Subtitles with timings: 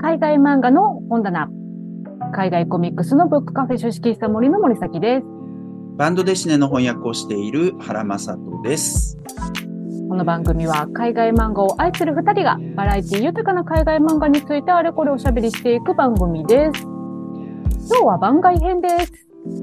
[0.00, 1.48] 海外漫画の本棚。
[2.34, 5.26] 海外コミックスのブックカフェ書式した森の森崎です。
[5.96, 9.16] バンドデシネの翻訳をしている原正人です。
[10.08, 16.82] この番組は海外漫画を愛する二人がバラエティ豊かな海外漫画についてあれこれおしゃべりしていく番組です。
[16.82, 19.12] 今日は番外編です。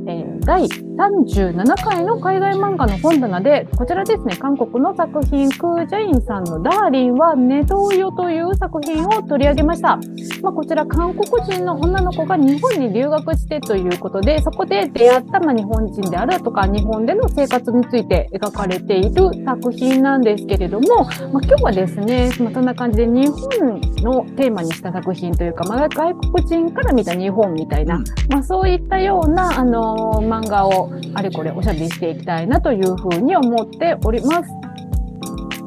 [0.08, 9.98] えー第37回の海外漫画の本棚で、こちらですね、韓国の作品、クージャインさんのダーリンはネトウヨという作品を取り上げました。
[10.41, 34.50] まあ、こちら韓国人の女の子が日本に留学してということで、そこで出会ったま日本人であるとか、日本での生活について描かれている作品なんですけれども、まあ、今日はですね、まあ、そんな感じで日本のテーマにした作品というか、まあ、外国人から見た日本みたいな、ま、そういったような、あのー漫画をあれこれおしゃべりしていきたいなというふうに思っております。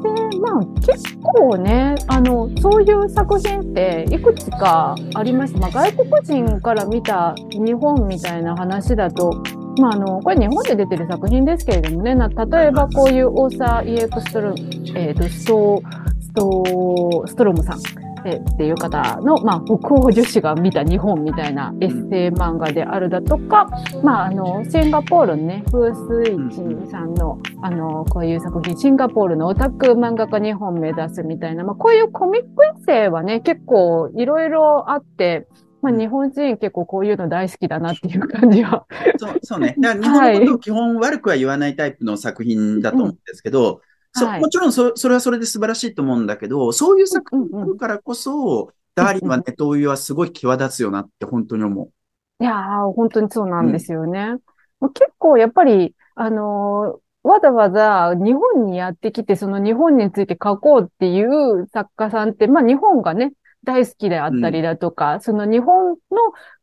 [0.03, 9.31] で、まあ結構ね、あの、そういう作品っていくつかありまして、まあ外国人から見た日本みたいな話だと、
[9.79, 14.53] まああの、これ日本で出てる作品ですけれどもね、な例えばこういうオーサー・イエクストロ、
[14.95, 15.81] えっ、と、スト
[16.19, 18.06] ストストロムさん。
[18.25, 23.67] えっていう方の、まあ、北欧女子が見た日本みたいなエッセイ漫画であるだとか、
[24.03, 35.47] まあ、あの、シンガポールのね、フースイチさんの、あの、こういう作品、シンガポールのオタク漫画家日本目指すみたいな、まあ、こういうコミックエッセイはね、結構いろいろあって、
[35.81, 38.85] まあ、日本人結構こういうの大好きだなっていう感じは。
[39.17, 39.75] そうそうね。
[39.77, 43.81] だから日本のことを基本悪くは言わないタイプの作品だと思うんですけど、そ
[44.25, 51.91] はいもちろんそそれはそれで素晴らしいと思うんだけど、そういう作品があるからこそ、ダーリンはネトウヨはすごい際立つよなって本当に思う。
[52.39, 54.33] いやー、本当にそうなんですよね。
[54.79, 63.33] もう結構やっぱり、あのーわざわざ日本にやってきて、その日本について書こうっていう作家さんって、まあ日本がね、
[63.67, 65.97] 大好きであったりだとか、その日本の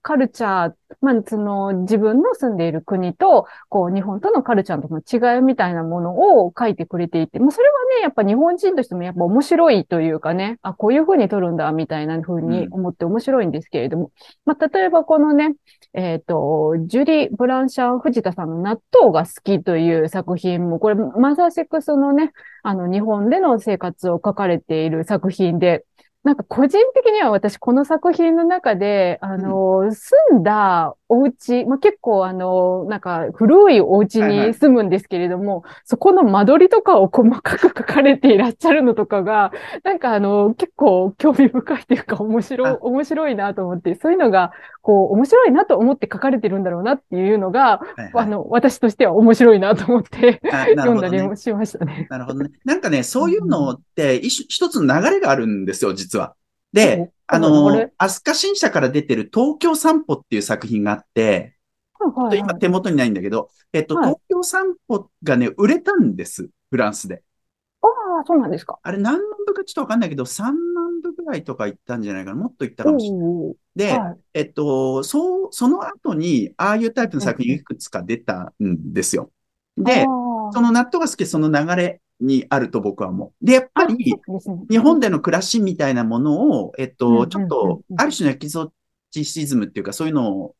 [0.00, 14.12] カルチャー、まあその自分の住んでいる国と、こう日本とのカルチャーとの違いみたいなものを書いてくれていて、まあそれはね、やっぱ日本人としてもやっぱ面白いというかね、あ、こういう風に撮るんだ、みたいな風に思って面白いんですけれども、
[14.46, 15.56] まあ例えばこのね、
[15.92, 22.32] えっ、と、ジュリー・ブランシャン・藤田さんの納豆が好きという作品も、これまさしくそのね、
[22.62, 25.84] あの日本での生活を書かれている作品で、
[26.24, 39.52] なんか個人的には私この作品の中で、あの、住んだお家、まあ、結構あの、なんか古いお家はいはいに住むんですけれども、そこの間取りとかを細かく書かれていらっしゃるのとかが、
[39.82, 51.18] なんかあの、結構興味深いというか面白いあ、面白いなと思って、そういうのが、こう、面白いなと思って書かれてるんだろうなっていうのが、はいはいあの、私としては面白いなと思って、あなる読んほどね。
[51.18, 52.06] だりもしましたね。
[52.08, 52.50] なるほどね。
[52.64, 56.13] なんかね、そういうのって一一つの流れがあるんですよ、実は。
[56.74, 61.56] で、ああのれ、飛鳥新社から出てる東京散歩っていう作品があって、
[61.92, 67.22] はいはいはい今手元にないんだけど、えっと、はい東京散歩がね、売れたんです、フランスで。
[67.80, 68.78] ああ、そうなんですか。
[68.82, 72.36] あれ何万部かちょっとわかんないけど、3万部ぐらいとか行ったんじゃないかな。
[72.36, 73.56] もっと行ったかもしれない。
[73.76, 79.30] で、はいえっと、そう、その後に、ああいうタイプの作品がいくつか出たんですよ。
[79.76, 83.44] で、その納豆が好き、その流れにあると僕は思う。
[83.44, 84.14] で、やっぱり、
[84.70, 88.72] 日本での暮らしみたいなものを、えっと、ちょっと、ある種のエキゾ
[89.10, 90.54] チシズムっていうか、そういうの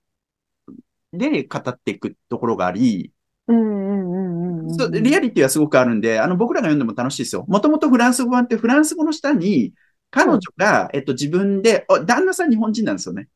[1.12, 3.12] で語っていくところがあり、
[3.46, 4.74] うんうんうんうんうん。
[4.74, 7.44] そうリアリティはすごくあるんで、あの、僕らが読んでも楽しいですよ。
[7.48, 9.72] もともとフランス語版ってフランス語の下に、
[10.10, 13.28] 彼女が、えっと、自分で、あ旦那さん日本人なんですよね。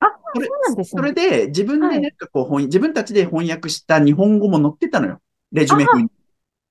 [0.00, 0.98] あ、それそうなんですね。
[1.00, 5.20] それで、自分ではいなんかこう、翻自分たちで翻訳した日本語も載ってたのよ。
[5.52, 6.10] レジュメ風に。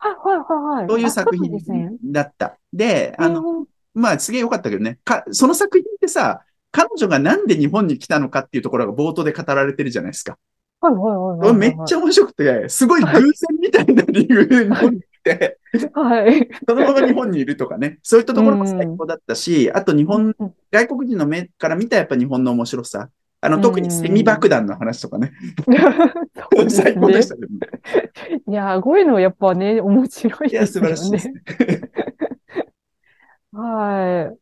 [0.06, 0.90] はいはいはいはい。
[0.90, 1.98] そういうあ作品。
[2.12, 2.58] だった。
[2.74, 5.00] で、あの、の、まあ、すげえ良かったけどね。
[5.04, 10.38] か、その作品ってさ、彼女がなんで日本に来たのかっていうところが冒頭で語られてるじゃないですか。
[10.82, 11.58] はいはいはいはいはい。
[11.58, 13.24] めっちゃ面白くて、すごい偶然
[13.60, 16.00] みたいな理由で日本に来て、ゃ。
[16.00, 16.50] はい。
[16.68, 18.00] そのまま日本にいるとかね。
[18.04, 23.10] そういったところも最高だったし、あと日本、うん外国人の目から見たやっぱ日本の面白さ。
[23.46, 25.32] あの、うん特にセミ爆弾の話とかね。
[25.68, 25.80] ね
[26.70, 27.48] 最高でしたね。
[28.48, 31.34] いやー、こういうのやっぱね、面白いいや、素ですよ晴らしいですね。
[31.34, 31.42] ね。
[33.54, 34.38] はい。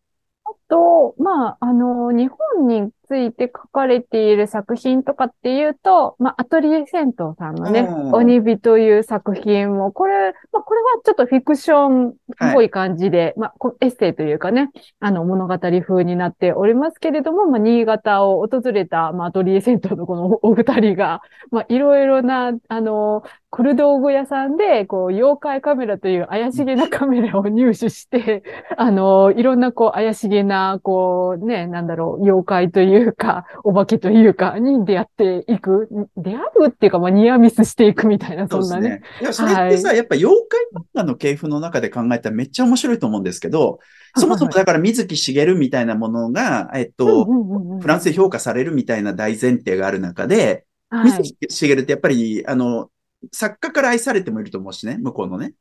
[0.46, 8.12] あと、まあ、あの、日本につついて書かれている作品とかっていうと、まあ、アトリエ銭湯さんのね、うん。
[8.12, 12.14] 鬼火という作品も、これ、まあ、これはちょっとフィクションっ
[12.54, 21.22] ぽい感じで、まあ、こエッセイというかね、あの、物語風になっておりますけれども、まあ、新潟を訪れた、まあ、アトリエ銭湯のこの お二人が、
[21.52, 23.24] まあ、いろいろな、あの、
[23.56, 28.42] 古道具屋さんで、こう、妖怪カメラという怪しげなカメラを入手して、
[28.78, 35.90] あの、いろんなこう怪しげな、こうね、なんだろう、妖怪というか、お化けというか、に出会っていく。
[36.16, 38.80] 出会うっていうか、まあ、ニアミスしていくみたいな、そんなね。
[38.80, 39.02] そうですね。
[39.22, 43.80] いや、それってさ、やっぱ妖怪漫画の系譜の中で考えたらめっちゃ面白いと思うんですけど、
[44.16, 52.90] そもそもだから水木しげるみたいなものが、えっと、フランスで評価されるみたいな大前提がある中で、はい水木しげるってやっぱり、あの、
[53.32, 55.54] 作家から愛されてもいると思うしね、向こうのね。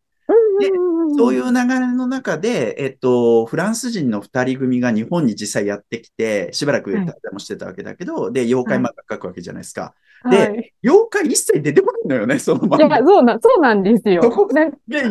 [0.71, 0.79] で
[1.17, 9.95] そういう流れの中で、えっと、フランス人の二人組が日本に実際やってきて、しばらくはい滞在もしてたわけだけど、で、妖怪漫画描くわけじゃないですか。
[10.23, 12.99] はいで妖怪一切出てこないのよね、その漫いや、画。
[12.99, 14.49] そうな、そうなんですよそこ。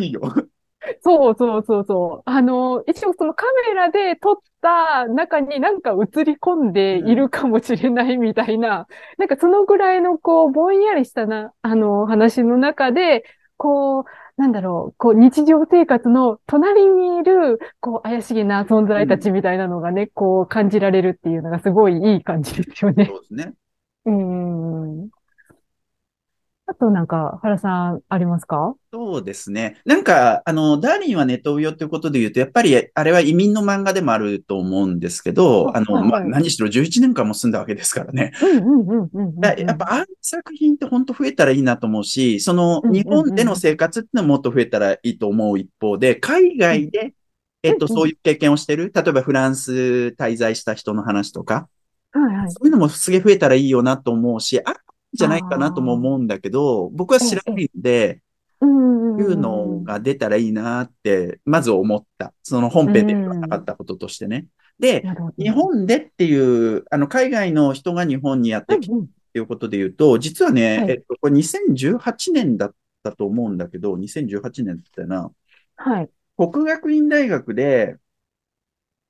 [0.00, 0.22] いいよ。
[1.02, 2.30] そうそうそうそう。
[2.30, 8.86] あの、一応そのカメラで撮った中になんか映り込んでいるかもしれないみたいな、
[9.18, 13.24] なんかそのぐらいのこう、ぼんやりしたな、あの、話の中で、
[13.56, 14.04] こう、
[14.36, 23.06] なんだろう、こう、日常生活の隣にいる、こう、怪しげな存在たちみたいなのがね、こう、感じられるっていうのがすごいいい感じですよね。
[23.06, 23.52] そうですね。
[24.06, 25.10] うん。
[26.72, 28.74] あとなんか、原さんありますか？
[28.94, 29.76] そうですね。
[29.84, 38.32] なんか、あの、ダーリンはネトウヨということで言うと、やっぱり、あれは移民の漫画でもあると思うんですけど、あの、まあ、はいはい何しろ11年間も住んだわけですからね。
[38.42, 47.12] うんうんうんやっぱ、ああいう作品って本当増えたらいいなと思うし、その、日本での生活ってのはもっと増えたらいいと思う一方で、海外で、
[47.62, 48.90] えっと、そういう経験をしてる。
[48.94, 51.68] 例えばフランス滞在した人の話とか、
[52.12, 52.50] はいはい。
[52.50, 54.74] そういうのもすげえ増えたらいいよなと思うし、あ
[55.12, 58.22] じゃないかなとも思うんだけど、僕は知らないんで、
[58.60, 62.32] うんうんいうのが出たらいいなって、まず思った。
[62.42, 64.46] その本編で言わなかったこととしてね。
[64.78, 65.04] で。
[65.38, 68.98] 日本でっていう、あの、海外の人が日本にやってきたっ
[69.32, 75.30] ていうことで言うと、実はね、はいえっと、これ2018年だったと思うんだけど、2018年だったよな。
[75.76, 76.10] はい。
[76.36, 77.98] 国学院大学で、に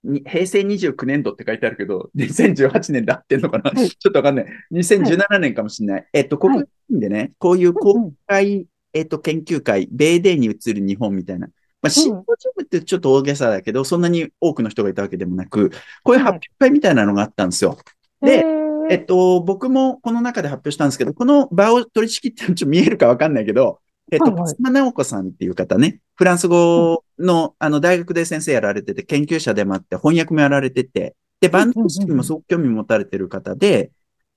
[0.04, 4.46] 平成29年度って書いてあるけど、2018年で合ってんのかな、はいちょっとわかんない。
[4.72, 6.08] 2017年かもしれない。
[6.12, 11.48] えっと、国学院でね、こういう公開、えっと、研究会、米デーに移る日本みたいな。
[11.80, 15.70] まあ、シンポジウムってちょっと大げさだけど、そんなに多くの人がいたわけでもなく、
[16.02, 17.76] こういう発表会みたいなのがあったんですよ。
[18.20, 18.44] で
[18.90, 23.80] えっと、僕もこの中で発表したんですけど、この場を取り仕切ってちょっと見えるかわかんないけど、
[24.12, 33.90] えっと、はい直子さんっていう方ね、フランス語の、あの、大学で先生やられてて、研究者でもあって、翻訳もやられてて、で、バンド式にもすごく興味持たれてる方で、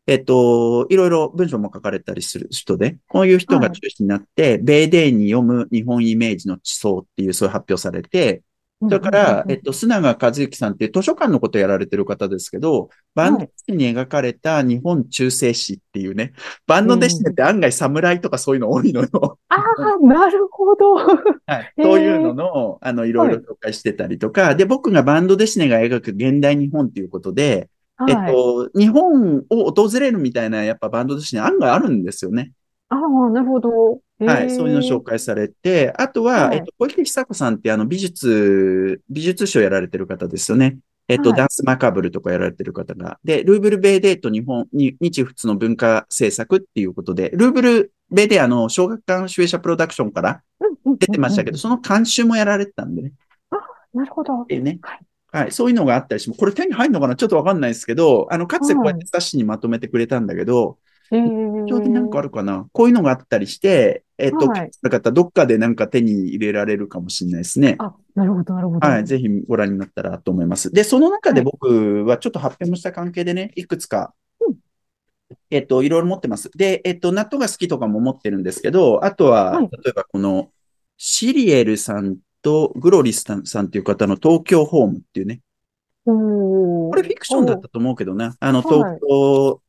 [0.08, 8.44] えっと、いろいろ文章も書かれたりする人で、こういう人が中心になって、米デーに読む日本イメージの地層っていう、そういう発表されて、
[8.88, 16.34] それから、えっと、須永和之さんっていう図書館のことをやられてる方ですけど、バンドデシネに描かれた日本中世史っていうね、
[16.68, 19.40] バンドデシネって案外侍とかそういうの多いのよ。
[19.50, 20.96] ああ、なるほど。
[21.48, 21.74] はい。
[21.82, 27.70] そういうのの、あの、いろいろ紹介してたりとか、で、僕がバンドデシネが描く現代日本っていうことで、
[28.08, 28.32] えっはい。
[28.34, 32.52] と、日本を訪れるみたいな、やっぱバンドデシネ案外あるんですよね。
[32.90, 34.02] ああ、なるほど。
[34.20, 34.50] はい。
[34.50, 40.78] そういうの紹介されて、あとは、はいえっと、小池久子さんってあの美術、美術賞やられてる方ですよね。
[41.08, 43.20] えっと、はいダンスマカブルとかやられてる方が。
[43.24, 50.42] で、ルーブル・ベーデーと日本、に日仏の文化政策っていうことで、ルーブル・ベーデーあの、小学館主演者プロダクションから
[50.98, 51.58] 出てましたけど、ど。
[51.60, 53.12] その監修もやられてたんでね。
[53.94, 54.48] なるほどっ。
[54.48, 54.80] ていうね。
[54.82, 55.00] はい
[55.32, 55.52] はい。
[55.52, 57.18] そういうのがあったりしても、これ手に入るのかな？
[57.18, 62.68] ちょっとわかんないですけど、あの、かつてこうやって冊子にまとめてくれたんだけど、えちょうどなんかあるかな？
[62.72, 67.76] こういうのがあったりして、えっと、はいな方、どっかでなんか手に入れられるかもしれないですね。
[67.80, 68.88] あ、なるほど、なるほど。
[68.88, 69.06] はい。
[69.06, 70.72] ぜひご覧になったらと思います。
[70.72, 74.56] で、その中で僕はちょっと発表もした関係でね、いくつかうん、
[75.50, 76.50] えっと、いろいろ持ってます。
[76.56, 80.50] で、えっと、納豆が好きとかも持ってるんですけど、あとは、はい例えばこの、
[80.98, 85.42] シリエルさんとグロリスさんさんっていう方の東京ホームっていうね、
[86.06, 88.36] これフィクションだったと思うけどな。
[88.40, 89.62] あの、はい東京、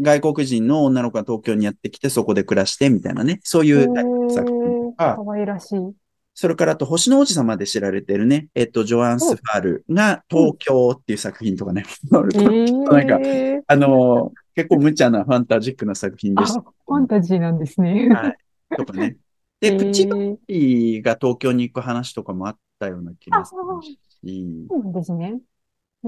[0.00, 3.40] 外国人の女の子が東京にやってきて、そこで暮らしてみたいなね。
[3.42, 3.86] そういう
[4.30, 5.78] 作品とかか、わいらしい。
[6.34, 11.84] それからあと、星の王子様で知られてるね、えっと、ジョアン・スファールが東京っていう作品とかね。
[12.12, 16.60] えー、なんかあの、結構無茶なファンタジックな作品あ、でした。
[16.60, 18.08] ファンタジーなんですね。
[18.10, 18.36] はい。
[18.76, 19.16] とかね。
[19.60, 23.98] で、えープチバッキーが東京に行く話とかもあったような気がするし、
[24.68, 25.38] そうですね。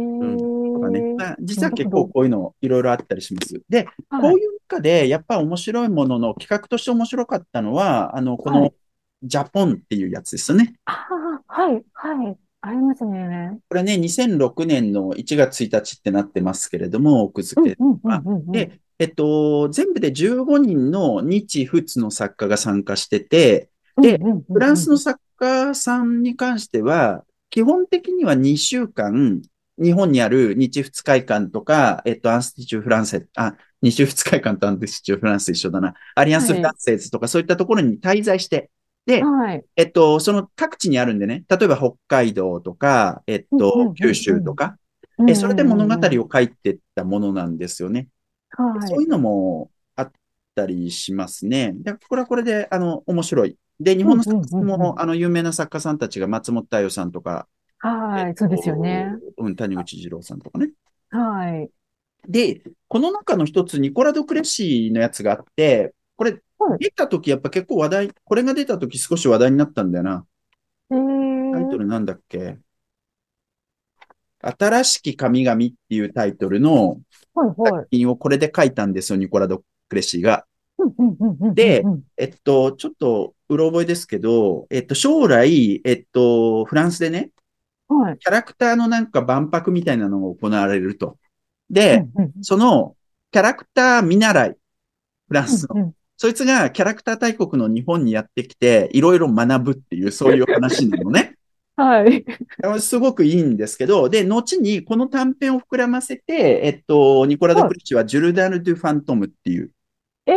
[0.00, 1.14] えー、とかかね。
[1.16, 3.60] まあ、実は結構こういうのいろいろあったりします。
[3.68, 8.74] で、はいこういう中で、やっぱ面白いものの企画として面白かったのは、あの、このはい、
[9.22, 10.74] ジャポンっていうやつですよね。
[10.84, 11.06] あ
[11.48, 12.36] あ、はい、はい。
[12.60, 13.58] ありますね。
[13.68, 17.76] これね、2006年の1月1日ってなってますけれども、奥付け。
[17.78, 18.52] うん、うん、うん、うん。
[18.52, 29.40] で、えっと、全部で15人の日仏の作家が参加してて、でうんうんうんうんフランスの作家さんに関しては、基本的には2週間、
[29.82, 35.94] 日本にある日仏会館とか、えっと、アンスティチューフランセ、あ、日仏会館とアンスティチューフランス一緒だな。
[36.14, 38.70] アリアンスフランセーズとかそういったところに滞在して、
[39.06, 39.64] で、はい。
[39.76, 44.76] えっと、その各地にあるんでね、例えば北海道とか、えっと九州とか、
[45.18, 48.08] うんえ、それで物語を書いてったものなんですよね。
[48.50, 48.88] はい。
[48.88, 50.12] そういうのもあっ
[50.54, 51.72] たりしますね。
[51.74, 53.56] で、これはこれで、あの、面白い。
[53.80, 58.34] で、日本の作家さんうんうんうんうんも、あの、有名な作家さんたちが松本太陽さんとか、はい。
[58.36, 59.14] そうですよね。
[59.36, 60.70] うん、谷口二郎さんとかね。
[61.10, 61.70] はい。
[62.28, 70.26] で、この中の一つ、ニコラ・ド・クレッシーのやつがあって、これはい、出た時やっぱ結構話題、これが出た時少し話題になったんだよな。
[70.90, 72.58] えー、タイトルなんだっけ？
[74.40, 75.58] 新しき神々っ
[75.88, 77.00] ていうタイトルの
[77.34, 77.86] 作。
[77.90, 79.58] 品をこれで書いたんですよ、ニコラ・ド・
[79.88, 80.46] クレッシーが。
[81.54, 87.30] でうんえっと、ちょっと、うろ覚えですけど、えっと、将来、えっと、フランスでね、
[87.88, 88.18] はい。
[88.18, 91.18] キャラクターのなんか万博みたいなのが行われると。
[91.70, 92.96] で、うんうんその、
[93.30, 94.56] キャラクター見習い、
[95.28, 95.74] フランスの。
[95.74, 101.36] うんうんそいつがキャラクター大国の日本にやってきて、いろいろ学ぶっていう、そういう話なのね。
[101.78, 102.24] はい。
[102.80, 109.70] すごくいいんですけど、で、後にこの短編を膨らませて、えっと、ニコラ・ド・クリッチはジュルダル・ドゥ・ファントムっていう、
[110.26, 110.32] え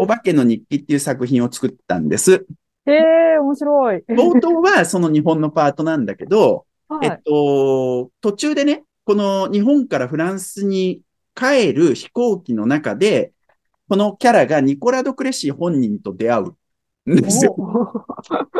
[0.00, 2.46] お化けの日記っていう作品を作ったんです。
[2.86, 4.04] ー、えー、面白い。
[4.08, 6.64] 冒頭はその日本のパートなんだけど、
[7.02, 7.22] えっはい。
[7.24, 11.02] と、途中でね、この日本からフランスに
[11.34, 13.32] 帰る飛行機の中で、
[13.88, 16.42] このキャラがニコラ・ド・クレッシー本人と出会
[17.06, 17.54] うんですよ。
[17.58, 18.06] お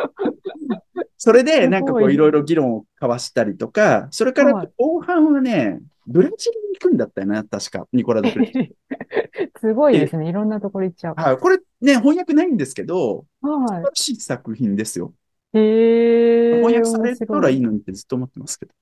[1.19, 9.51] それで、なんかこういろいろ議論を交わしたりとか、それからはい後半はね、ブラジルに行くんだったよな、確か、ニコラ・ド・クレッシー。
[9.61, 10.29] すごいですね。
[10.29, 11.15] いろんなところ行っちゃう。
[11.17, 15.15] はい、これね、翻訳ないんですけど、素は晴らしい作品ですよ。
[15.54, 15.59] い。
[15.59, 16.57] へえー。
[16.57, 18.73] 翻訳されたらいいのにってずっと思ってますけど。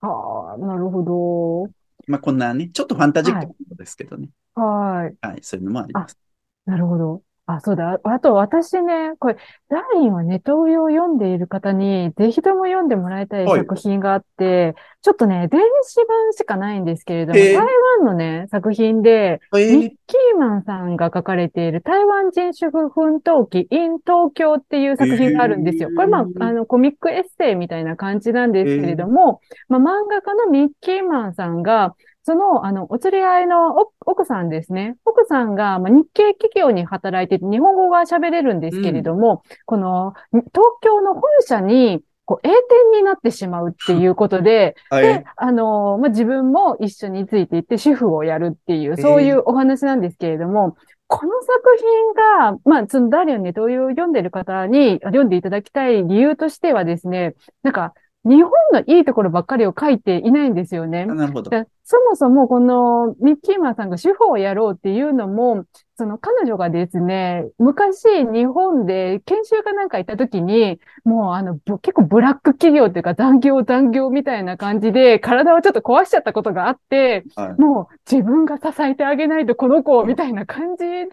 [0.00, 1.72] ああ、なるほど。
[2.06, 4.28] まあこんなね、ちょっとファンタジックなことですけどね。
[4.54, 5.26] はい。
[5.26, 6.18] はい、そういうのもあります。
[6.66, 7.22] なるほど。
[7.54, 8.00] あ、そうだ。
[8.02, 9.36] あと、私ね、これ、
[9.68, 13.60] ダーウィンはネトウヨを読んでいる方に、ぜひとも読んでもらいたいはい。
[13.60, 17.66] 作品があって、ちょっとね、電子版しかないんですけれども、台湾
[18.04, 25.90] のね、作品で、えニッキーマンさんが書かれている台湾人主婦奮闘記 in 東京っていう作品があるんですよ。
[25.94, 34.96] これまあ、あの、コミックエッセイみたいな感じなんですけれども、まあ、漫画家のミッキーマンさんが、その、あの、お釣り合いの奥奥さんですね。
[35.04, 40.50] 奥さんが、まあ、日系企業に働いてて、日本語が喋れるんですけれども、この、東
[40.80, 50.76] 京の本社に、こう、栄転になってしまうっていうことで、はいで、あの、まあ、自分も一緒についていって主婦をやるっていう、そういうお話なんですけれども、
[51.08, 57.92] この作品が、まあ、そのダリオンネトウヨを読んでる方に読んでいただきたい理由としてはですね、なんか、
[58.24, 61.06] 日本のいいところばっかりを書いていないんですよね。
[61.08, 61.50] あなるほど。
[61.92, 65.66] でそもそもこのミッキーマンさんが主婦をやろうっていうのも、
[65.98, 77.60] その彼女がですね、昔日本で研修かなんか行った時に、もうあの、ぶ結構ブラック企業っていうか残業残業みたいな感じで体をちょっと壊しちゃったことがあって、はい。
[77.60, 81.10] もう自分が支えてあげないとこの子をみたいな感じで、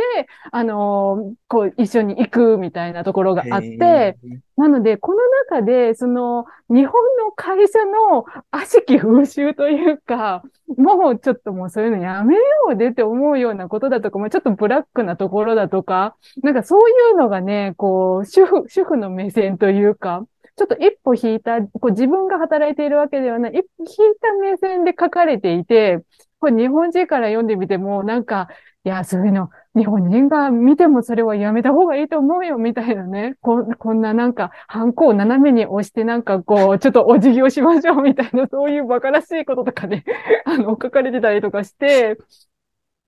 [0.51, 4.17] あのこう一緒に行くみたいなところがあって、
[4.59, 5.19] なので、この
[5.49, 10.43] 中で、その、日本の会社の悪しき風習というか、
[10.77, 12.41] もうちょっともうそういうのやめよ
[12.73, 26.03] うでって思うようなことだとか、まあちょっとブラックなところだとか、なんかそういうのがね、こう、主婦、主婦の目線というか、ちょっと一歩引いた、こう自分が働いているわけではない、一歩引いた目線で書かれていて、
[26.39, 28.49] これ日本人から読んでみても、なんか、
[28.83, 33.35] いや、そういうの、日本人が見てもそれはやめた方がいいと思うよ、みたいなね。
[33.41, 40.03] こんこんななんか、ハンコを斜めに押してなんかこう、ちょっとお辞儀をしましょう、みたいな、そういう馬鹿らしいこととかね、
[40.45, 42.17] あの、書かれてたりとかして、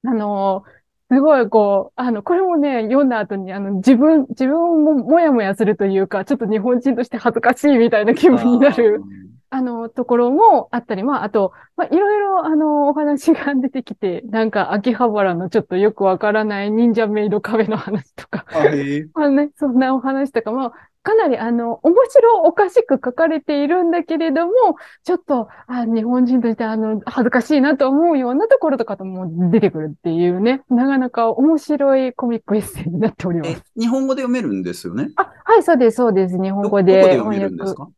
[0.05, 0.63] あの、
[1.11, 9.01] すごいこう、あの、これもね、読んだ後に、あの、自分、自分ももやもやするというか、ちょっと日本人として恥ずかしいみたいな気分になる。
[9.53, 18.59] あの、ところもあったり、まあ、あと、まあ、いろいろ、あの、お話が出てきて、なんか、秋葉原のちょっとよくわからない忍者メイドカフェの話とか、あ
[19.13, 20.71] まあね、そんなお話とかも、
[21.03, 24.53] かなりあの、面白おかしく書かれているんだけれども、
[25.03, 35.09] ちょっと、あ日本人としてあの、恥ずかしいなと思うようなところとかとも出てくるっていうね、なかなか面白いコミックエッセイになっておりまえす。、日本語で読めるんですよね？
[35.15, 36.39] あ、はい、そうです、そうです。
[36.39, 37.49] 日本語でどどこで読め翻訳。
[37.49, 37.89] るんですか？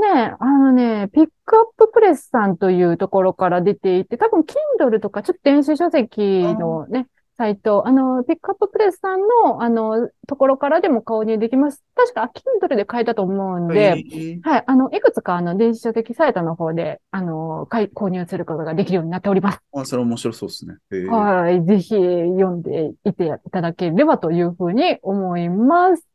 [0.00, 4.44] ね、あのね、ピックアッププレスさんというところから出ていて、多分
[4.80, 11.82] Kindle とかちょっと電子書籍のね、サイト、あの、ピックアッププレスさんの、あの、ところからでも購入できます。
[11.96, 12.30] 確か、
[12.62, 19.58] Kindle で買えたと思うんで、えーはい、あの、いくつかあの、電子書籍サイトの方で、あの、買い、購入することができるようになっております。
[19.74, 20.76] あ、それ面白そうですね。
[20.92, 21.64] えーはい。
[21.64, 26.06] ぜひ読んでいていただければというふうに思います。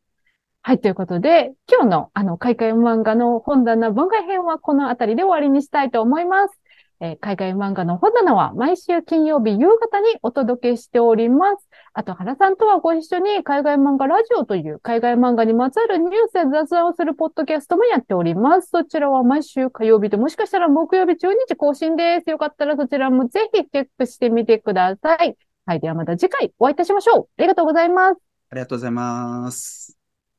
[0.70, 0.80] はい。
[0.80, 6.62] ということで、今日のあの、海外漫画の本棚番外編はこのあたりで終わりにしたいと思います。
[7.00, 11.68] えー海外漫画の本棚は毎週金曜日夕方にお届けしております。
[11.94, 18.70] あと、原さんとはご一緒に海外漫画ラジオという海外漫画にまつわるニュースや雑談をするポッドキャストもやっております。
[18.70, 22.30] そちらは毎週火曜日ともしかしたら木曜日12日更新です。
[22.30, 25.36] よかったらそちらもぜひチェックしてみてください。
[25.66, 25.80] はい。
[25.80, 27.30] ではまた次回お会いいたしましょう。
[27.40, 28.20] ありがとうございます。
[28.52, 29.99] ありがとうございます。